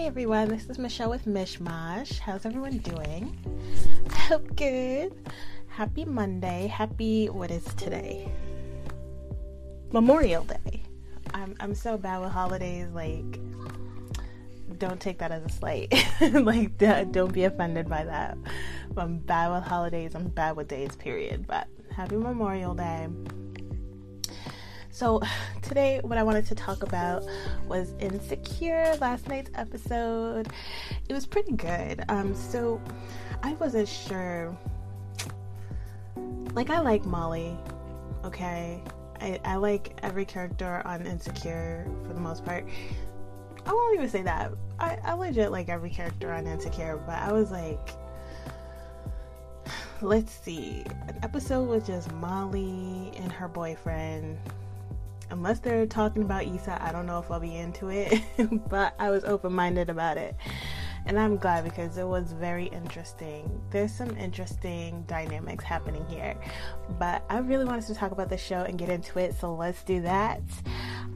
[0.00, 2.20] Hey everyone, this is Michelle with Mishmash.
[2.20, 3.36] How's everyone doing?
[4.08, 5.12] I hope good.
[5.68, 6.68] Happy Monday.
[6.68, 8.32] Happy, what is today?
[9.92, 10.84] Memorial Day.
[11.34, 12.88] I'm, I'm so bad with holidays.
[12.94, 13.38] Like,
[14.78, 15.92] don't take that as a slight.
[16.32, 18.38] like, don't be offended by that.
[18.96, 20.14] I'm bad with holidays.
[20.14, 21.46] I'm bad with days, period.
[21.46, 23.08] But happy Memorial Day.
[24.90, 25.22] So,
[25.62, 27.24] today, what I wanted to talk about
[27.66, 30.48] was Insecure, last night's episode.
[31.08, 32.04] It was pretty good.
[32.08, 32.80] Um, so,
[33.42, 34.56] I wasn't sure.
[36.52, 37.56] Like, I like Molly,
[38.24, 38.82] okay?
[39.20, 42.66] I, I like every character on Insecure for the most part.
[43.66, 44.52] I won't even say that.
[44.80, 47.90] I, I legit like every character on Insecure, but I was like,
[50.00, 50.82] let's see.
[51.06, 54.38] An episode with just Molly and her boyfriend
[55.30, 58.22] unless they're talking about Issa, I don't know if I'll be into it,
[58.68, 60.36] but I was open minded about it.
[61.06, 63.60] And I'm glad because it was very interesting.
[63.70, 66.36] There's some interesting dynamics happening here.
[66.98, 69.82] But I really wanted to talk about the show and get into it, so let's
[69.82, 70.42] do that.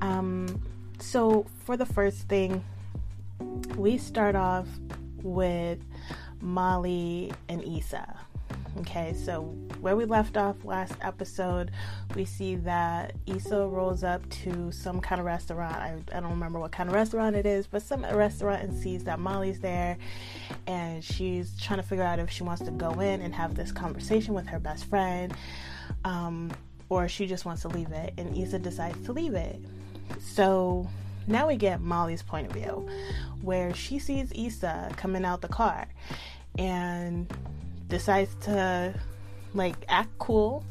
[0.01, 0.62] Um,
[0.98, 2.65] so, for the first thing,
[3.77, 4.67] we start off
[5.23, 5.81] with
[6.41, 8.17] Molly and Issa.
[8.80, 9.42] Okay, so
[9.80, 11.70] where we left off last episode,
[12.17, 15.77] we see that Issa rolls up to some kind of restaurant.
[15.77, 19.05] I, I don't remember what kind of restaurant it is, but some restaurant and sees
[19.05, 19.97] that Molly's there
[20.67, 23.70] and she's trying to figure out if she wants to go in and have this
[23.70, 25.33] conversation with her best friend
[26.05, 26.50] um,
[26.89, 28.12] or she just wants to leave it.
[28.19, 29.61] And Issa decides to leave it.
[30.19, 30.89] So
[31.28, 32.89] now we get Molly's point of view
[33.41, 35.86] where she sees Issa coming out the car
[36.58, 37.33] and
[37.89, 38.95] decides to
[39.55, 40.65] like act cool,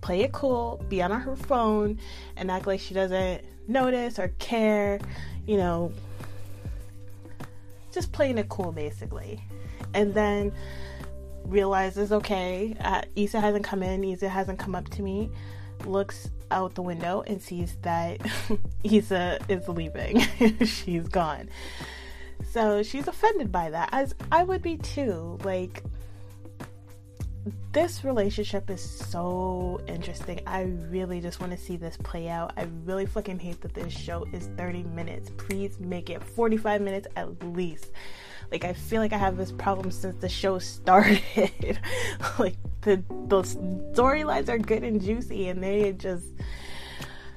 [0.00, 1.98] play it cool, be on her phone,
[2.36, 5.00] and act like she doesn't notice or care,
[5.46, 5.92] you know,
[7.92, 9.42] just playing it cool basically.
[9.94, 10.52] And then
[11.44, 15.30] realizes, okay, uh, Issa hasn't come in, Issa hasn't come up to me,
[15.84, 18.20] looks out the window and sees that
[18.84, 20.20] Issa is leaving.
[20.64, 21.48] She's gone.
[22.50, 25.38] So she's offended by that, as I would be too.
[25.44, 25.82] Like,
[27.72, 30.40] this relationship is so interesting.
[30.46, 32.52] I really just want to see this play out.
[32.56, 35.30] I really fucking hate that this show is 30 minutes.
[35.36, 37.90] Please make it 45 minutes at least.
[38.50, 41.78] Like I feel like I have this problem since the show started.
[42.38, 46.26] like the those storylines are good and juicy and they just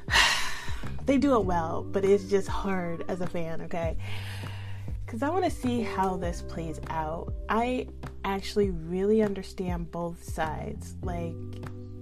[1.06, 3.98] they do it well, but it's just hard as a fan, okay?
[5.08, 7.34] Because I want to see how this plays out.
[7.48, 7.88] I
[8.26, 10.98] actually really understand both sides.
[11.02, 11.34] Like,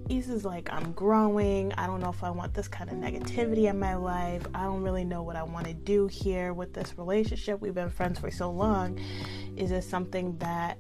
[0.09, 1.71] Issa's like, I'm growing.
[1.73, 4.47] I don't know if I want this kind of negativity in my life.
[4.55, 7.61] I don't really know what I want to do here with this relationship.
[7.61, 8.99] We've been friends for so long.
[9.55, 10.79] Is this something that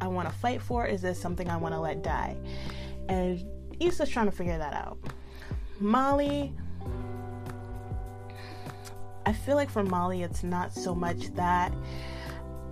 [0.00, 0.86] I want to fight for?
[0.86, 2.36] Is this something I want to let die?
[3.08, 3.44] And
[3.78, 4.98] Issa's trying to figure that out.
[5.78, 6.52] Molly
[9.30, 11.72] I feel like for Molly, it's not so much that.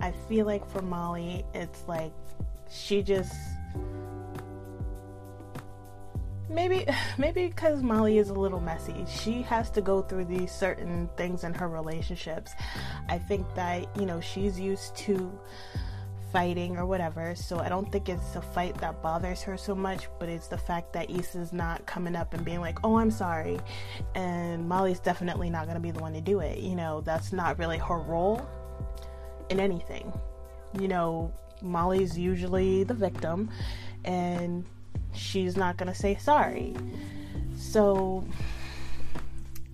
[0.01, 2.11] I feel like for Molly, it's like
[2.69, 3.33] she just
[6.49, 6.85] maybe
[7.17, 9.05] maybe because Molly is a little messy.
[9.07, 12.51] She has to go through these certain things in her relationships.
[13.07, 15.31] I think that, you know, she's used to
[16.31, 17.35] fighting or whatever.
[17.35, 20.57] So I don't think it's the fight that bothers her so much, but it's the
[20.57, 23.59] fact that Issa's not coming up and being like, oh, I'm sorry.
[24.15, 26.59] And Molly's definitely not to be the one to do it.
[26.59, 28.47] You know, that's not really her role
[29.49, 30.13] in anything.
[30.79, 33.49] You know, Molly's usually the victim
[34.05, 34.65] and
[35.13, 36.75] she's not to say sorry.
[37.55, 38.23] So,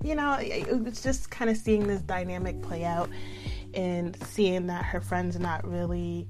[0.04, 3.10] you know, it's just kind of seeing this dynamic play out
[3.74, 6.28] and seeing that her friend's not really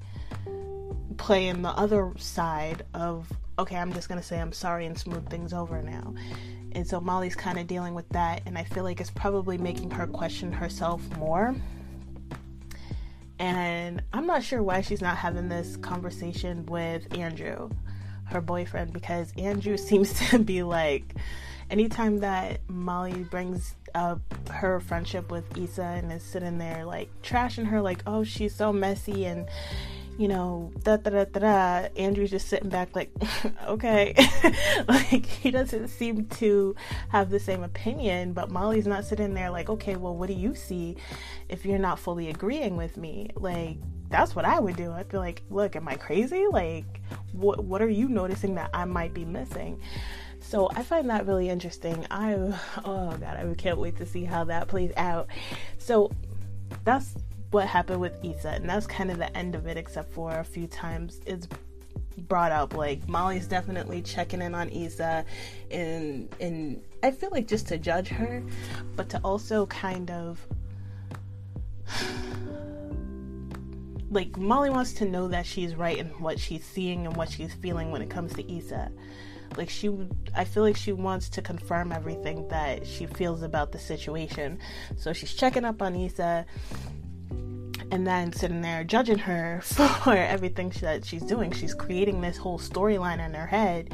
[1.18, 5.53] playing the other side of okay, I'm just gonna say I'm sorry and smooth things
[5.53, 6.14] over now.
[6.74, 9.92] And so Molly's kind of dealing with that, and I feel like it's probably making
[9.92, 11.56] her question herself more.
[13.39, 17.69] And I'm not sure why she's not having this conversation with Andrew,
[18.25, 21.16] her boyfriend, because Andrew seems to be like,
[21.69, 24.19] anytime that Molly brings up
[24.50, 28.74] her friendship with Issa and is sitting there like trashing her, like, oh, she's so
[28.74, 29.48] messy and
[30.17, 31.88] you know, da da da da.
[31.97, 33.12] Andrew's just sitting back, like,
[33.67, 34.13] okay.
[34.88, 36.75] like, he doesn't seem to
[37.09, 40.56] have the same opinion, but Molly's not sitting there, like, okay, well, what do you
[40.56, 40.95] see
[41.50, 43.29] if you're not fully agreeing with me?
[43.35, 43.77] Like,
[44.09, 44.91] that's what I would do.
[44.91, 46.45] I'd be like, look, am I crazy?
[46.50, 47.01] Like,
[47.33, 49.81] what, what are you noticing that I might be missing?
[50.39, 52.06] So I find that really interesting.
[52.12, 52.33] I,
[52.85, 55.27] oh God, I can't wait to see how that plays out.
[55.79, 56.12] So
[56.83, 57.15] that's
[57.51, 60.44] what happened with Issa, and that's kind of the end of it, except for a
[60.44, 61.47] few times it's
[62.18, 65.25] brought up like Molly's definitely checking in on Issa
[65.71, 68.42] and and I feel like just to judge her
[68.95, 70.45] but to also kind of
[74.09, 77.53] like Molly wants to know that she's right in what she's seeing and what she's
[77.53, 78.91] feeling when it comes to Issa.
[79.57, 79.89] Like she
[80.33, 84.59] I feel like she wants to confirm everything that she feels about the situation.
[84.95, 86.45] So she's checking up on Issa
[87.92, 91.52] and then sitting there judging her for everything that she's doing.
[91.52, 93.94] She's creating this whole storyline in her head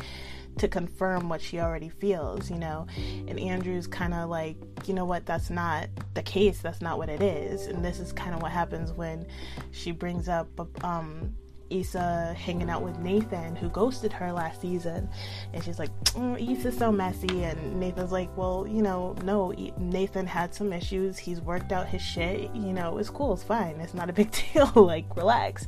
[0.57, 2.85] to confirm what she already feels, you know.
[3.27, 6.59] And Andrew's kind of like, you know what, that's not the case.
[6.59, 7.67] That's not what it is.
[7.67, 9.25] And this is kind of what happens when
[9.71, 10.47] she brings up
[10.83, 11.35] um,
[11.71, 15.09] Issa hanging out with Nathan, who ghosted her last season.
[15.53, 17.43] And she's like, mm, oh, Issa's so messy.
[17.43, 21.17] And Nathan's like, well, you know, no, Nathan had some issues.
[21.17, 22.53] He's worked out his shit.
[22.53, 23.33] You know, it's cool.
[23.33, 23.79] It's fine.
[23.79, 24.71] It's not a big deal.
[24.75, 25.67] like, relax.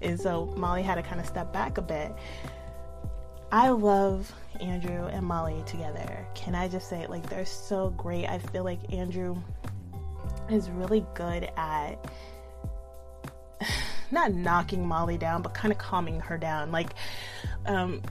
[0.00, 2.12] And so Molly had to kind of step back a bit.
[3.50, 4.30] I love
[4.60, 6.26] Andrew and Molly together.
[6.34, 8.26] Can I just say, like, they're so great.
[8.26, 9.36] I feel like Andrew
[10.50, 12.10] is really good at
[14.10, 16.72] not knocking Molly down, but kind of calming her down.
[16.72, 16.94] Like,
[17.66, 18.02] um,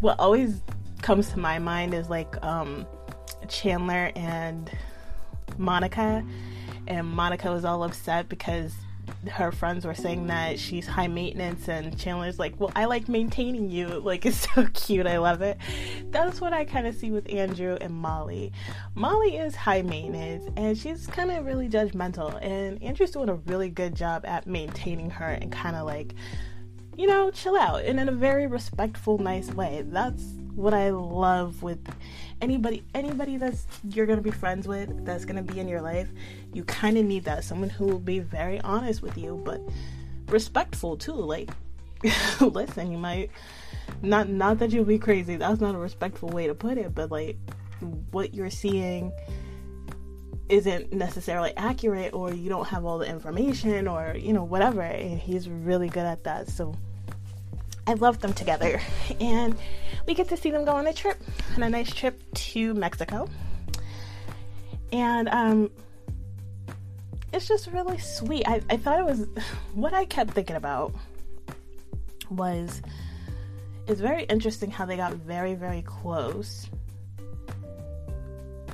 [0.00, 0.62] what always
[1.02, 2.86] comes to my mind is like um,
[3.48, 4.70] Chandler and
[5.58, 6.24] Monica,
[6.86, 8.74] and Monica was all upset because
[9.28, 13.70] her friends were saying that she's high maintenance and Chandler's like, "Well, I like maintaining
[13.70, 15.06] you." Like it's so cute.
[15.06, 15.58] I love it.
[16.10, 18.52] That's what I kind of see with Andrew and Molly.
[18.94, 23.70] Molly is high maintenance and she's kind of really judgmental and Andrew's doing a really
[23.70, 26.14] good job at maintaining her and kind of like
[26.96, 29.82] you know, chill out and in a very respectful, nice way.
[29.86, 30.22] That's
[30.54, 31.78] what I love with
[32.40, 36.08] anybody anybody that's you're gonna be friends with that's gonna be in your life
[36.52, 37.44] you kind of need that.
[37.44, 39.60] Someone who will be very honest with you but
[40.28, 41.50] respectful too like
[42.40, 43.30] listen you might
[44.02, 47.10] not not that you'll be crazy that's not a respectful way to put it but
[47.10, 47.36] like
[48.10, 49.12] what you're seeing
[50.48, 55.18] isn't necessarily accurate or you don't have all the information or you know whatever and
[55.18, 56.74] he's really good at that so
[57.86, 58.80] I love them together.
[59.20, 59.56] And
[60.06, 61.20] we get to see them go on a trip,
[61.56, 63.28] on a nice trip to Mexico.
[64.92, 65.70] And um,
[67.32, 68.46] it's just really sweet.
[68.46, 69.26] I, I thought it was
[69.74, 70.94] what I kept thinking about
[72.30, 72.82] was
[73.86, 76.68] it's very interesting how they got very, very close.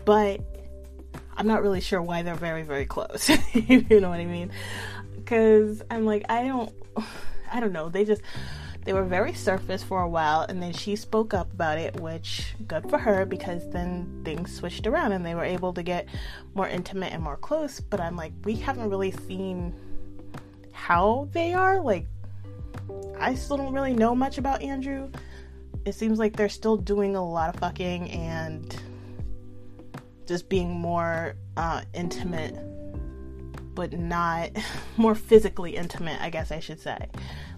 [0.04, 0.40] But
[1.36, 3.28] I'm not really sure why they're very, very close.
[3.54, 4.50] you know what I mean?
[5.14, 6.72] Because I'm like, I don't,
[7.52, 7.88] I don't know.
[7.88, 8.22] They just,
[8.88, 12.54] they were very surface for a while, and then she spoke up about it, which
[12.66, 16.08] good for her because then things switched around and they were able to get
[16.54, 17.80] more intimate and more close.
[17.80, 19.74] But I'm like, we haven't really seen
[20.72, 21.82] how they are.
[21.82, 22.06] Like,
[23.20, 25.10] I still don't really know much about Andrew.
[25.84, 28.74] It seems like they're still doing a lot of fucking and
[30.26, 32.54] just being more uh, intimate,
[33.78, 34.50] but not
[34.96, 36.98] more physically intimate, I guess I should say.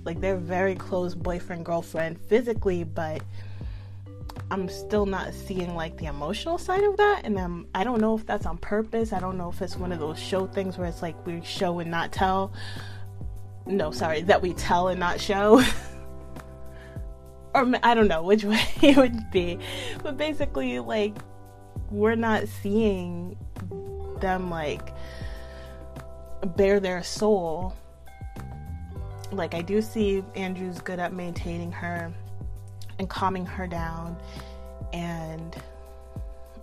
[0.04, 3.22] Like they're very close boyfriend girlfriend physically, but
[4.50, 8.18] I'm still not seeing like the emotional side of that, and I'm I don't know
[8.18, 9.14] if that's on purpose.
[9.14, 11.78] I don't know if it's one of those show things where it's like we show
[11.78, 12.52] and not tell.
[13.64, 15.62] No, sorry, that we tell and not show.
[17.54, 19.58] or I don't know which way it would be,
[20.02, 21.16] but basically, like
[21.90, 23.38] we're not seeing
[24.20, 24.92] them like
[26.46, 27.74] bare their soul.
[29.32, 32.12] Like I do see Andrew's good at maintaining her
[32.98, 34.16] and calming her down.
[34.92, 35.56] And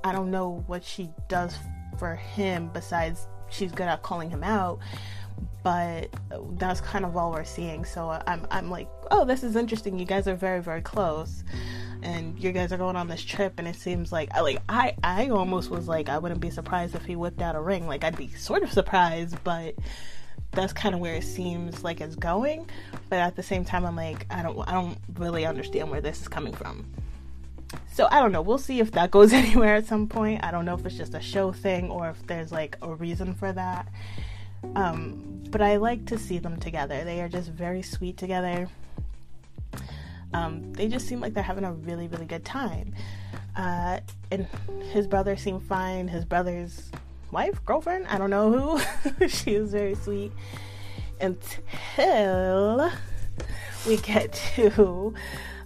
[0.03, 1.57] I don't know what she does
[1.97, 4.79] for him besides she's good at calling him out.
[5.63, 6.09] But
[6.51, 7.85] that's kind of all we're seeing.
[7.85, 9.97] So I'm I'm like oh this is interesting.
[9.97, 11.43] You guys are very very close
[12.03, 15.29] and you guys are going on this trip and it seems like like I I
[15.29, 17.87] almost was like I wouldn't be surprised if he whipped out a ring.
[17.87, 19.75] Like I'd be sort of surprised but
[20.51, 22.69] that's kind of where it seems like it's going.
[23.09, 26.21] But at the same time i'm like i don't i don't really understand where this
[26.21, 26.85] is coming from.
[27.91, 28.41] So i don't know.
[28.41, 30.43] We'll see if that goes anywhere at some point.
[30.43, 33.33] I don't know if it's just a show thing or if there's like a reason
[33.33, 33.87] for that.
[34.75, 37.03] Um, but i like to see them together.
[37.03, 38.67] They are just very sweet together
[40.33, 42.93] um, they just seem like they're having a really really good time
[43.55, 43.99] uh,
[44.31, 44.47] and
[44.91, 46.91] his brother seemed fine his brother's
[47.31, 49.27] wife, girlfriend, I don't know who.
[49.27, 50.31] she is very sweet.
[51.19, 52.91] Until
[53.87, 55.13] we get to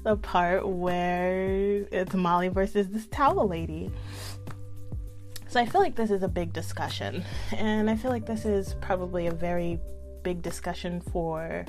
[0.04, 3.92] the part where it's Molly versus this towel lady.
[5.48, 8.76] So I feel like this is a big discussion, and I feel like this is
[8.80, 9.82] probably a very
[10.24, 11.66] big discussion for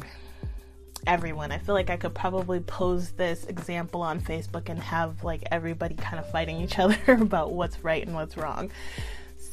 [1.07, 1.53] everyone.
[1.53, 5.95] I feel like I could probably pose this example on Facebook and have like everybody
[5.95, 8.71] kind of fighting each other about what's right and what's wrong.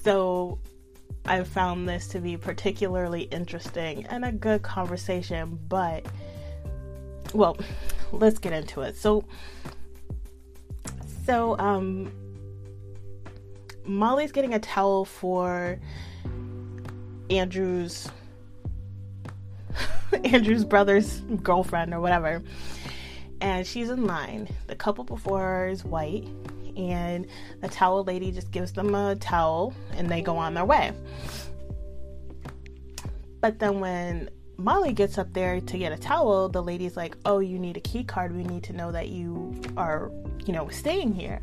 [0.04, 0.60] So
[1.26, 6.06] I found this to be particularly interesting and a good conversation, but
[7.34, 7.58] well,
[8.12, 8.98] let's get into it.
[8.98, 9.26] So
[11.26, 12.12] so um
[13.86, 15.80] Molly's getting a towel for
[17.30, 18.10] Andrew's
[20.24, 22.42] Andrew's brother's girlfriend or whatever.
[23.42, 24.50] And she's in line.
[24.68, 26.28] The couple before her is white,
[26.76, 27.28] and
[27.62, 30.92] the towel lady just gives them a towel and they go on their way.
[33.42, 37.40] But then when Molly gets up there to get a towel, the lady's like, "Oh,
[37.40, 38.36] you need a key card.
[38.36, 40.12] We need to know that you are,
[40.46, 41.40] you know, staying here."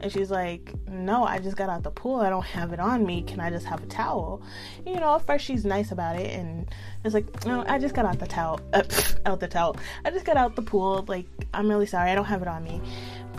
[0.00, 2.16] And she's like, "No, I just got out the pool.
[2.16, 3.22] I don't have it on me.
[3.22, 4.42] Can I just have a towel?"
[4.86, 6.68] You know, at first she's nice about it, and
[7.04, 8.82] it's like, "No, I just got out the towel, uh,
[9.26, 9.76] out the towel.
[10.04, 11.04] I just got out the pool.
[11.08, 12.10] Like, I'm really sorry.
[12.10, 12.82] I don't have it on me."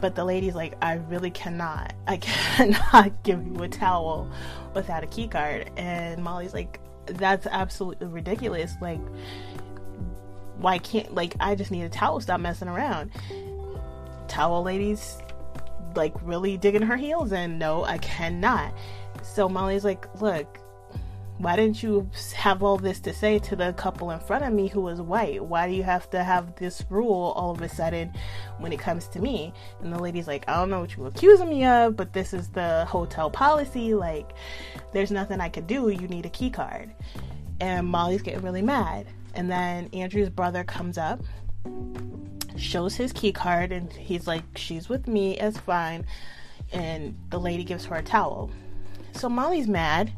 [0.02, 1.94] But the lady's like, "I really cannot.
[2.08, 2.18] I
[2.58, 4.28] cannot give you a towel
[4.74, 6.80] without a key card." And Molly's like,
[7.16, 8.74] that's absolutely ridiculous.
[8.82, 9.02] Like,
[10.58, 13.12] why can't, like, I just need a towel, stop messing around.
[14.28, 15.18] Towel ladies,
[15.96, 17.58] like, really digging her heels in.
[17.58, 18.74] No, I cannot.
[19.24, 20.59] So Molly's like, look,
[21.40, 24.68] why didn't you have all this to say to the couple in front of me
[24.68, 25.42] who was white?
[25.42, 28.12] Why do you have to have this rule all of a sudden
[28.58, 29.54] when it comes to me?
[29.82, 32.50] And the lady's like, I don't know what you're accusing me of, but this is
[32.50, 33.94] the hotel policy.
[33.94, 34.34] Like,
[34.92, 35.88] there's nothing I could do.
[35.88, 36.94] You need a key card.
[37.62, 39.08] And Molly's getting really mad.
[39.34, 41.22] And then Andrew's brother comes up,
[42.58, 46.06] shows his key card, and he's like, She's with me, it's fine.
[46.74, 48.52] And the lady gives her a towel.
[49.14, 50.12] So Molly's mad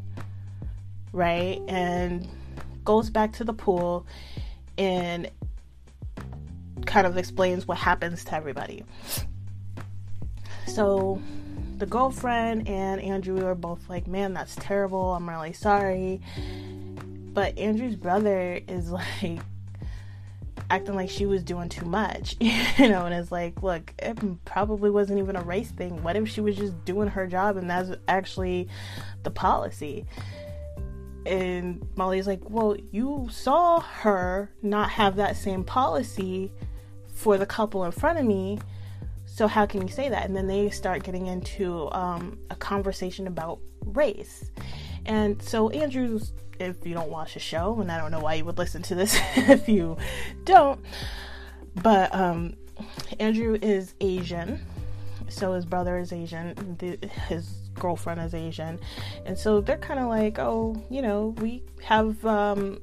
[1.11, 1.61] right?
[1.67, 2.27] And
[2.83, 4.05] goes back to the pool
[4.77, 5.29] and
[6.85, 8.83] kind of explains what happens to everybody.
[10.67, 11.21] So
[11.77, 15.13] the girlfriend and Andrew are both like, man, that's terrible.
[15.13, 16.21] I'm really sorry.
[17.33, 18.91] But Andrew's brother is
[19.23, 19.39] like
[20.69, 24.89] acting like she was doing too much, you know, and it's like, look, it probably
[24.89, 26.01] wasn't even a race thing.
[26.01, 28.69] What if she was just doing her job and that's actually
[29.23, 30.05] the policy?
[31.25, 36.51] And Molly's like, Well, you saw her not have that same policy
[37.13, 38.59] for the couple in front of me.
[39.25, 40.25] So how can you say that?
[40.25, 44.51] And then they start getting into um, a conversation about race.
[45.05, 48.45] And so Andrew's, if you don't watch the show, and I don't know why you
[48.45, 49.97] would listen to this if you
[50.43, 50.79] don't,
[51.81, 52.55] but um,
[53.19, 54.59] Andrew is Asian.
[55.29, 56.75] So his brother is Asian.
[56.77, 58.79] The, his girlfriend is Asian,
[59.25, 62.79] and so they're kind of like, oh, you know, we have um,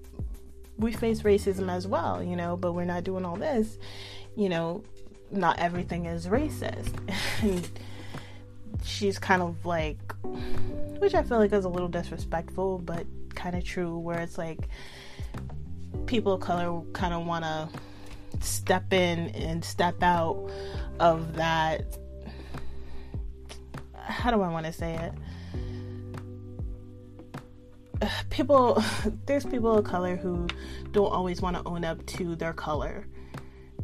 [0.76, 3.78] we face racism as well, you know, but we're not doing all this,
[4.36, 4.82] you know,
[5.30, 6.92] not everything is racist,
[7.42, 7.70] and
[8.82, 10.12] she's kind of like,
[10.98, 14.68] which I feel like is a little disrespectful, but kind of true, where it's like
[16.06, 17.68] people of color kind of want to
[18.40, 20.50] step in and step out
[20.98, 21.84] of that
[24.08, 25.12] how do I want to say it?
[28.30, 28.82] People,
[29.26, 30.46] there's people of color who
[30.92, 33.06] don't always want to own up to their color,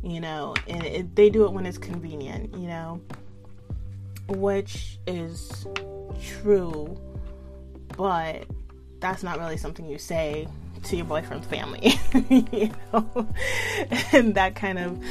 [0.03, 3.01] you know, and it, they do it when it's convenient, you know,
[4.29, 5.67] which is
[6.23, 6.97] true,
[7.97, 8.45] but
[9.01, 10.47] that's not really something you say
[10.85, 11.95] to your boyfriend's family,
[12.29, 13.29] you know,
[14.13, 15.03] and that kind of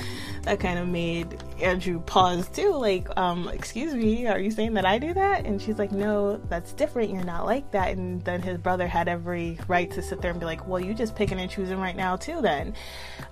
[0.44, 2.74] that kind of made Andrew pause too.
[2.74, 5.46] Like, um, excuse me, are you saying that I do that?
[5.46, 7.12] And she's like, no, that's different.
[7.12, 7.98] You're not like that.
[7.98, 10.94] And then his brother had every right to sit there and be like, well, you
[10.94, 12.42] just picking and choosing right now too.
[12.42, 12.74] Then,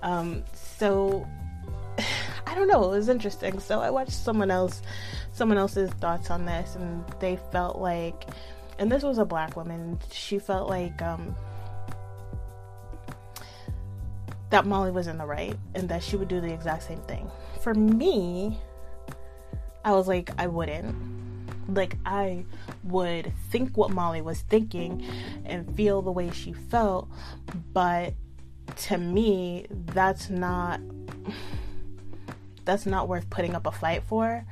[0.02, 1.26] um, so
[2.46, 2.84] I don't know.
[2.84, 3.60] It was interesting.
[3.60, 4.82] So I watched someone else,
[5.32, 8.26] someone else's thoughts on this, and they felt like,
[8.78, 9.98] and this was a black woman.
[10.10, 11.34] She felt like, um,
[14.52, 17.30] that Molly was in the right and that she would do the exact same thing.
[17.62, 18.58] For me,
[19.82, 20.94] I was like, I wouldn't.
[21.68, 22.44] Like, I
[22.84, 25.06] would think what Molly was thinking
[25.46, 27.08] and feel the way she felt,
[27.72, 28.12] but
[28.76, 30.80] to me, that's not
[32.64, 34.44] that's not worth putting up a fight for.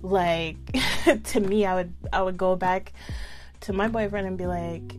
[0.00, 0.56] Like
[1.24, 2.94] to me, I would I would go back
[3.60, 4.94] to my boyfriend and be like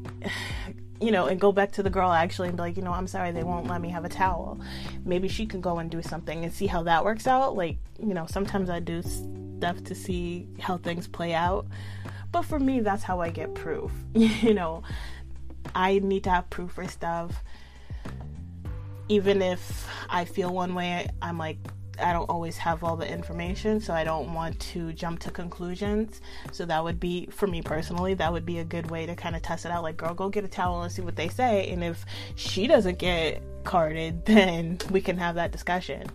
[1.01, 3.07] you know, and go back to the girl actually and be like, you know, I'm
[3.07, 4.59] sorry, they won't let me have a towel.
[5.05, 7.55] Maybe she can go and do something and see how that works out.
[7.55, 11.67] Like, you know, sometimes I do stuff to see how things play out.
[12.31, 13.91] But for me, that's how I get proof.
[14.13, 14.83] you know,
[15.73, 17.43] I need to have proof for stuff.
[19.07, 21.57] Even if I feel one way, I'm like,
[22.01, 26.21] I don't always have all the information, so I don't want to jump to conclusions.
[26.51, 29.35] So that would be, for me personally, that would be a good way to kind
[29.35, 29.83] of test it out.
[29.83, 31.69] Like, girl, go get a towel and see what they say.
[31.69, 36.07] And if she doesn't get carded, then we can have that discussion.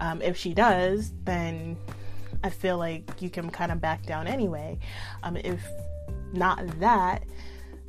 [0.00, 1.76] Um, if she does, then
[2.44, 4.78] I feel like you can kind of back down anyway.
[5.22, 5.64] Um, if
[6.32, 7.24] not that,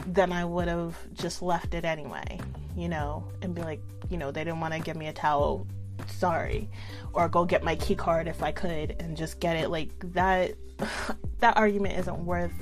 [0.08, 2.40] then I would have just left it anyway,
[2.76, 5.68] you know, and be like, you know, they didn't want to give me a towel,
[6.08, 6.70] sorry,
[7.14, 9.70] or go get my key card if I could and just get it.
[9.70, 10.54] Like that,
[11.40, 12.54] that argument isn't worth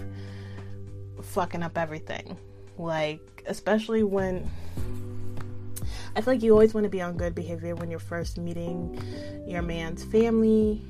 [1.21, 2.38] fucking up everything.
[2.77, 4.50] Like, especially when
[6.15, 9.01] I feel like you always want to be on good behavior when you're first meeting
[9.47, 10.81] your man's family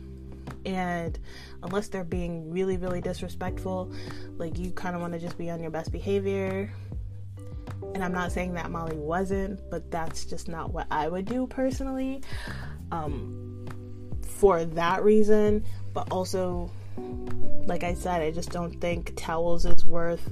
[0.66, 1.18] and
[1.64, 3.92] unless they're being really really disrespectful
[4.38, 6.72] like you kind of want to just be on your best behavior
[7.94, 11.48] and i'm not saying that molly wasn't but that's just not what i would do
[11.48, 12.22] personally
[12.92, 13.66] um,
[14.22, 16.70] for that reason but also
[17.66, 20.30] like i said i just don't think towels is worth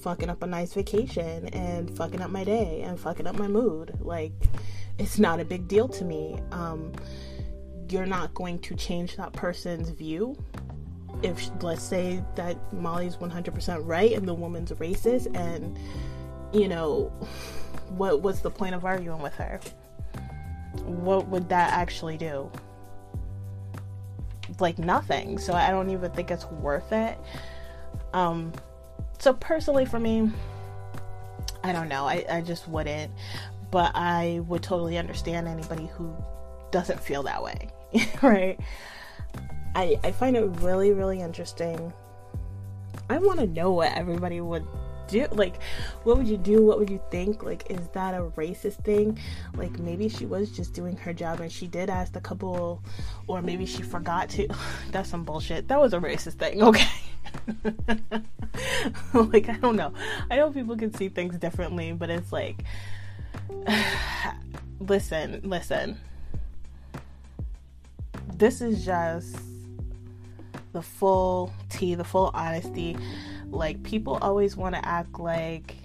[0.00, 3.96] fucking up a nice vacation and fucking up my day and fucking up my mood
[4.00, 4.32] like
[4.98, 6.92] it's not a big deal to me um,
[7.90, 10.36] you're not going to change that person's view.
[11.22, 15.78] If let's say that Molly's 100% right and the woman's racist, and
[16.52, 17.12] you know,
[17.90, 19.60] what what's the point of arguing with her?
[20.84, 22.50] What would that actually do?
[24.58, 25.38] Like nothing.
[25.38, 27.18] So I don't even think it's worth it.
[28.12, 28.52] Um,
[29.18, 30.30] so personally, for me,
[31.62, 32.06] I don't know.
[32.06, 33.12] I, I just wouldn't.
[33.70, 36.14] But I would totally understand anybody who
[36.70, 37.68] doesn't feel that way.
[38.22, 38.58] right?
[39.74, 41.92] I I find it really really interesting.
[43.10, 44.66] I want to know what everybody would
[45.08, 45.26] do.
[45.32, 45.60] Like,
[46.04, 46.64] what would you do?
[46.64, 47.42] What would you think?
[47.42, 49.18] Like, is that a racist thing?
[49.54, 52.82] Like, maybe she was just doing her job and she did ask the couple,
[53.26, 54.48] or maybe she forgot to.
[54.92, 55.68] That's some bullshit.
[55.68, 56.88] That was a racist thing, okay?
[59.14, 59.92] like, I don't know.
[60.30, 62.64] I know people can see things differently, but it's like,
[64.80, 65.98] listen, listen
[68.38, 69.36] this is just
[70.72, 72.96] the full tea, the full honesty.
[73.50, 75.76] Like, people always want to act like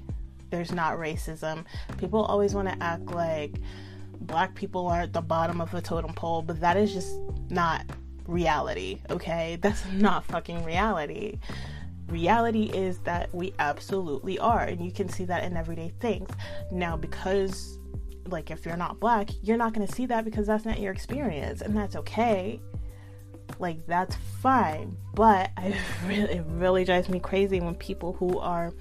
[0.50, 1.66] there's not racism.
[1.98, 3.56] People always want to act like
[4.22, 7.16] black people are at the bottom of the totem pole, but that is just
[7.50, 7.86] not
[8.28, 9.58] reality, okay?
[9.62, 11.40] That's not fucking reality.
[12.08, 16.30] Reality is that we absolutely are, and you can see that in everyday things.
[16.72, 17.80] Now, because
[18.28, 20.94] like if you're not black, you're not going to see that because that's not your
[20.94, 22.62] experience and that's okay.
[23.60, 28.74] Like that's fine, but I really it really drives me crazy when people who are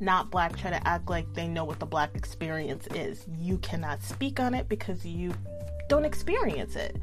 [0.00, 3.26] not black try to act like they know what the black experience is.
[3.38, 5.34] You cannot speak on it because you
[5.88, 6.96] don't experience it.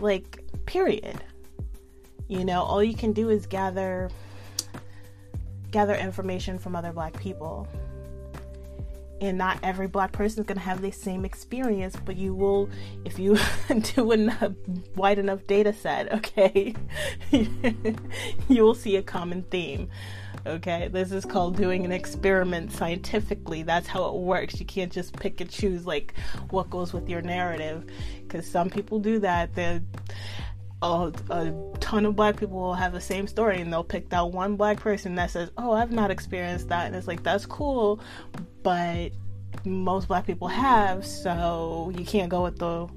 [0.00, 1.22] Like period.
[2.28, 4.10] You know, all you can do is gather
[5.70, 7.68] gather information from other black people
[9.20, 12.68] and not every black person is going to have the same experience but you will
[13.04, 13.36] if you
[13.94, 14.54] do a
[14.96, 16.74] wide enough data set okay?
[18.48, 19.90] You will see a common theme
[20.46, 20.88] okay?
[20.88, 23.62] This is called doing an experiment scientifically.
[23.62, 24.58] That's how it works.
[24.58, 26.14] You can't just pick and choose like
[26.50, 27.84] what goes with your narrative
[28.20, 29.54] because some people do that.
[29.54, 29.80] They
[30.82, 34.30] a, a, ton of black people will have the same story and they'll pick that
[34.30, 36.86] one black person that says, Oh, I've not experienced that.
[36.86, 38.00] And it's like, that's cool,
[38.62, 39.10] but
[39.64, 42.88] most black people have, so you can't go with the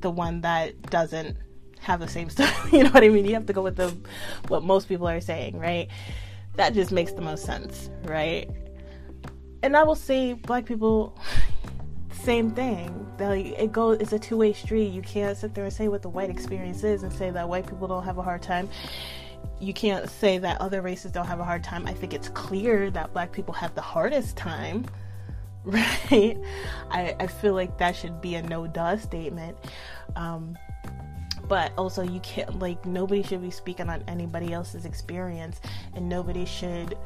[0.00, 1.36] the one that doesn't
[1.80, 2.50] have the same story.
[2.72, 3.24] you know what I mean?
[3.24, 3.94] You have to go with the
[4.48, 5.88] what most people are saying, right?
[6.56, 8.48] That just makes the most sense, right?
[9.62, 11.18] And I will say black people
[12.28, 13.06] same thing.
[13.18, 14.88] It goes it's a two-way street.
[14.88, 17.66] You can't sit there and say what the white experience is and say that white
[17.66, 18.68] people don't have a hard time
[19.60, 21.84] you can't say that other races don't have a hard time.
[21.86, 24.84] I think it's clear that black people have the hardest time
[25.64, 26.36] right?
[26.90, 29.56] I, I feel like that should be a no duh statement.
[30.16, 30.56] Um,
[31.46, 35.60] but also, you can't, like, nobody should be speaking on anybody else's experience,
[35.94, 36.96] and nobody should.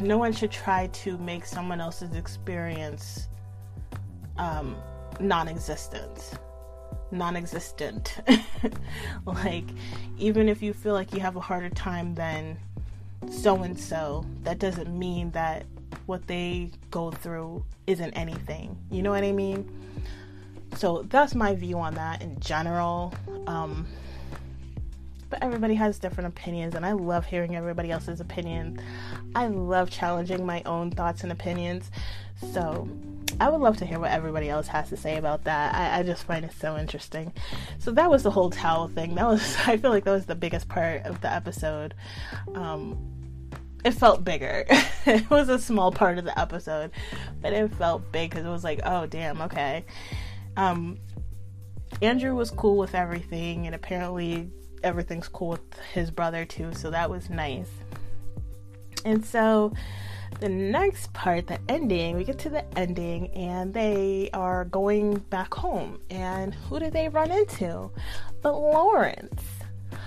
[0.00, 3.28] No one should try to make someone else's experience
[4.38, 4.76] um,
[5.20, 6.32] non existent.
[7.10, 8.20] Non existent.
[9.24, 9.64] like,
[10.18, 12.58] even if you feel like you have a harder time than
[13.30, 15.66] so and so, that doesn't mean that
[16.06, 18.76] what they go through isn't anything.
[18.90, 19.70] You know what I mean?
[20.76, 23.14] So that's my view on that in general.
[23.46, 23.86] Um,
[25.28, 28.80] but everybody has different opinions, and I love hearing everybody else's opinions.
[29.36, 31.90] I love challenging my own thoughts and opinions.
[32.52, 32.88] So,
[33.38, 35.74] I would love to hear what everybody else has to say about that.
[35.74, 37.34] I, I, just find it so interesting.
[37.78, 39.14] So that was the whole towel thing.
[39.14, 41.94] That was I feel like that was the biggest part of the episode.
[42.54, 42.96] Um,
[43.84, 44.64] it felt bigger.
[45.06, 46.92] it was a small part of the episode,
[47.42, 49.84] but it felt big because it was like, oh damn, okay.
[50.56, 50.98] Um,
[52.00, 54.50] Andrew was cool with everything, and apparently
[54.82, 56.72] everything's cool with his brother too.
[56.72, 57.68] So that was nice.
[59.06, 59.72] And so
[60.40, 65.54] the next part, the ending, we get to the ending and they are going back
[65.54, 66.00] home.
[66.10, 67.92] And who do they run into?
[68.42, 69.44] But Lawrence.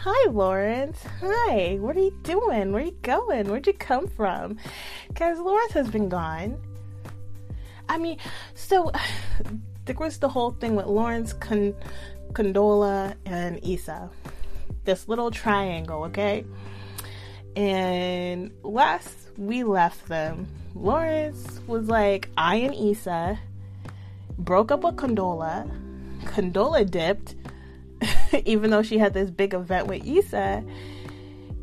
[0.02, 1.02] Hi, Lawrence.
[1.22, 1.78] Hi.
[1.80, 2.74] What are you doing?
[2.74, 3.50] Where are you going?
[3.50, 4.58] Where'd you come from?
[5.08, 6.62] Because Lawrence has been gone.
[7.88, 8.18] I mean,
[8.54, 8.92] so
[9.86, 11.76] there was the whole thing with Lawrence, Con-
[12.34, 14.10] Condola, and Issa.
[14.84, 16.44] This little triangle, okay?
[17.56, 23.40] And last we left them, Lawrence was like, I and Issa
[24.38, 25.70] broke up with Condola.
[26.26, 27.36] Condola dipped,
[28.46, 30.64] even though she had this big event with Issa.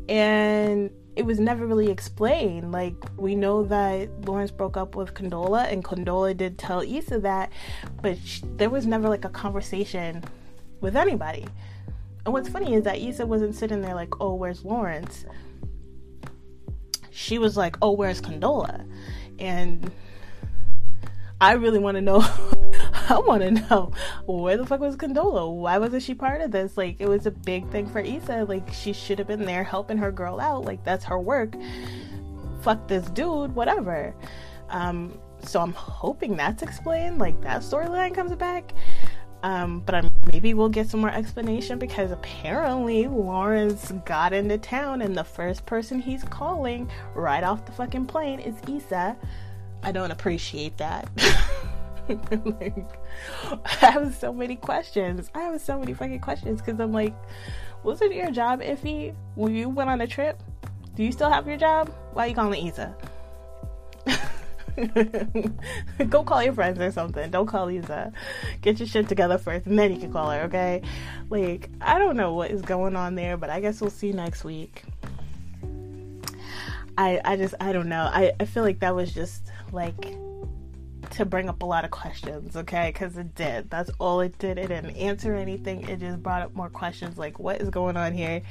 [0.09, 2.71] And it was never really explained.
[2.71, 7.51] Like, we know that Lawrence broke up with Condola, and Condola did tell Issa that,
[8.01, 10.23] but she, there was never like a conversation
[10.79, 11.45] with anybody.
[12.25, 15.25] And what's funny is that Issa wasn't sitting there like, oh, where's Lawrence?
[17.17, 18.85] She was like, "Oh, where's Condola?"
[19.39, 19.91] And
[21.41, 22.19] I really want to know.
[23.09, 23.91] I want to know
[24.25, 25.51] where the fuck was Condola?
[25.51, 26.77] Why wasn't she part of this?
[26.77, 28.45] Like, it was a big thing for Issa.
[28.47, 30.65] Like, she should have been there helping her girl out.
[30.65, 31.55] Like, that's her work.
[32.61, 34.13] Fuck this dude, whatever.
[34.69, 37.17] Um, so I'm hoping that's explained.
[37.17, 38.73] Like, that storyline comes back.
[39.43, 45.01] Um, but I'm, maybe we'll get some more explanation because apparently Lawrence got into town
[45.01, 49.15] and the first person he's calling right off the fucking plane is Issa.
[49.83, 51.07] I don't appreciate that.
[52.45, 52.99] like,
[53.53, 55.29] I have so many questions.
[55.35, 57.13] I have so many fucking questions because I'm like,
[57.83, 60.41] wasn't your job iffy when you went on a trip?
[60.95, 61.93] Do you still have your job?
[62.13, 62.95] Why are you calling Issa?
[66.09, 67.31] Go call your friends or something.
[67.31, 68.13] Don't call Issa.
[68.61, 70.83] Get your shit together first, and then you can call her, okay?
[71.29, 74.43] Like, I don't know what is going on there, but I guess we'll see next
[74.43, 74.83] week.
[76.97, 78.09] I I just I don't know.
[78.11, 80.15] I, I feel like that was just like
[81.11, 82.91] to bring up a lot of questions, okay?
[82.93, 83.69] Because it did.
[83.71, 84.59] That's all it did.
[84.59, 85.87] It didn't answer anything.
[85.87, 88.41] It just brought up more questions like, what is going on here?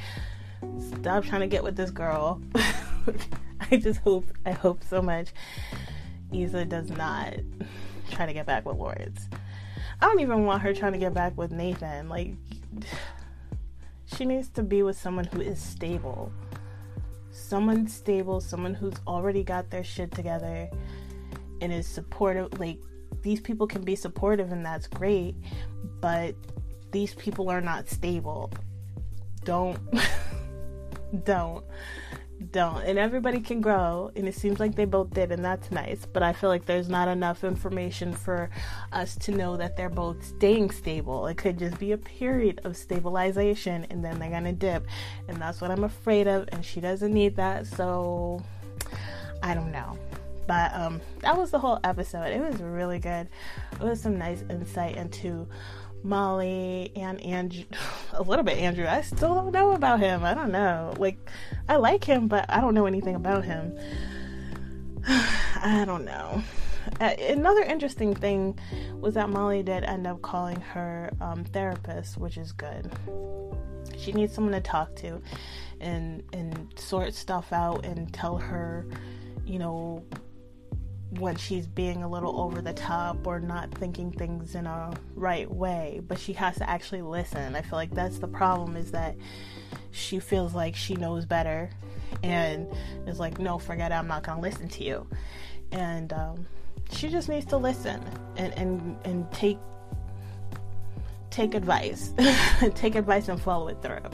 [0.98, 2.40] Stop trying to get with this girl.
[3.70, 5.28] I just hope, I hope so much
[6.32, 7.34] Issa does not
[8.10, 9.28] try to get back with Lawrence.
[10.00, 12.08] I don't even want her trying to get back with Nathan.
[12.08, 12.34] Like,
[14.06, 16.32] she needs to be with someone who is stable.
[17.30, 20.68] Someone stable, someone who's already got their shit together
[21.60, 22.58] and is supportive.
[22.58, 22.78] Like,
[23.22, 25.34] these people can be supportive and that's great,
[26.00, 26.34] but
[26.92, 28.52] these people are not stable.
[29.44, 29.78] Don't.
[31.24, 31.64] don't
[32.53, 32.83] don't.
[32.83, 36.07] And everybody can grow, and it seems like they both did, and that's nice.
[36.07, 38.51] But I feel like there's not enough information for
[38.92, 41.27] us to know that they're both staying stable.
[41.27, 44.87] It could just be a period of stabilization, and then they're gonna dip.
[45.29, 48.42] And that's what I'm afraid of, and she doesn't need that, so
[49.42, 49.99] I don't know.
[50.46, 52.27] But um, that was the whole episode.
[52.27, 53.29] It was really good.
[53.72, 55.49] It was some nice insight into
[56.06, 57.64] Molly and Andrew,
[58.12, 58.86] a little bit Andrew.
[58.86, 60.24] I still don't know about him.
[60.24, 60.94] I don't know.
[60.98, 61.30] Like,
[61.68, 63.78] I like him, but I don't know anything about him.
[65.08, 66.42] I don't know.
[67.00, 68.58] Uh, another interesting thing
[69.00, 72.90] was that Molly did end up calling her um, therapist, which is good.
[73.98, 75.20] She needs someone to talk to
[75.80, 78.86] and and sort stuff out and tell her,
[79.44, 80.04] you know,
[81.18, 85.50] when she's being a little over the top or not thinking things in a right
[85.50, 87.55] way but she has to actually listen.
[87.55, 89.16] I feel like that's the problem is that
[89.90, 91.70] she feels like she knows better
[92.22, 92.66] and
[93.07, 95.07] is like no forget it i'm not gonna listen to you.
[95.72, 96.46] And um,
[96.90, 98.02] she just needs to listen
[98.37, 99.59] and and and take
[101.31, 102.12] take advice
[102.74, 104.11] take advice and follow it through.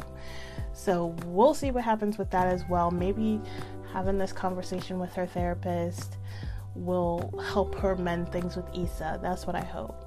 [0.72, 2.90] So we'll see what happens with that as well.
[2.90, 3.40] Maybe
[3.92, 6.16] having this conversation with her therapist
[6.74, 9.20] will help her mend things with Issa.
[9.22, 10.04] That's what I hope.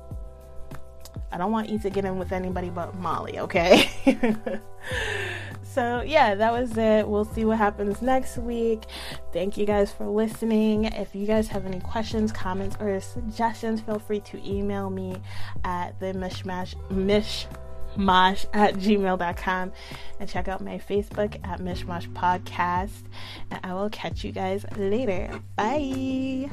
[1.31, 3.89] I don't want Issa getting with anybody but Molly, okay?
[5.63, 7.07] so, yeah, that was it.
[7.07, 8.83] We'll see what happens next week.
[9.33, 10.85] Thank you guys for listening.
[10.85, 15.17] If you guys have any questions, comments, or suggestions, feel free to email me
[15.63, 17.47] at the mishmash mish
[17.97, 19.71] mishmosh at gmail.com
[20.19, 23.03] and check out my Facebook at Mishmosh Podcast.
[23.51, 25.39] And I will catch you guys later.
[25.55, 26.49] Bye.